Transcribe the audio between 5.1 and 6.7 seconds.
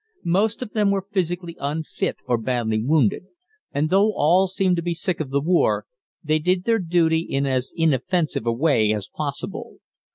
of the war, they did